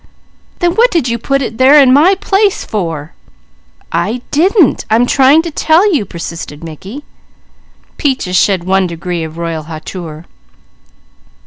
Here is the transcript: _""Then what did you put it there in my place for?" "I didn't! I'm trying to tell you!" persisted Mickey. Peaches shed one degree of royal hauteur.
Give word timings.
_""Then 0.61 0.73
what 0.73 0.89
did 0.89 1.09
you 1.09 1.19
put 1.19 1.43
it 1.43 1.59
there 1.59 1.79
in 1.79 1.93
my 1.93 2.15
place 2.15 2.65
for?" 2.65 3.13
"I 3.91 4.23
didn't! 4.31 4.83
I'm 4.89 5.05
trying 5.05 5.43
to 5.43 5.51
tell 5.51 5.93
you!" 5.93 6.05
persisted 6.05 6.63
Mickey. 6.63 7.03
Peaches 7.99 8.35
shed 8.35 8.63
one 8.63 8.87
degree 8.87 9.23
of 9.23 9.37
royal 9.37 9.61
hauteur. 9.65 10.25